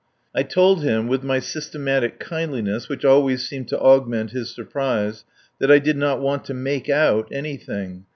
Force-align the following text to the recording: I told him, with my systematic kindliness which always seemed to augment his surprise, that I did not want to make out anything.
I 0.33 0.41
told 0.41 0.81
him, 0.81 1.07
with 1.07 1.21
my 1.21 1.37
systematic 1.37 2.19
kindliness 2.19 2.89
which 2.89 3.05
always 3.05 3.47
seemed 3.47 3.67
to 3.67 3.79
augment 3.79 4.31
his 4.31 4.49
surprise, 4.49 5.25
that 5.59 5.69
I 5.71 5.77
did 5.77 5.95
not 5.95 6.19
want 6.19 6.43
to 6.45 6.55
make 6.55 6.89
out 6.89 7.27
anything. 7.31 8.05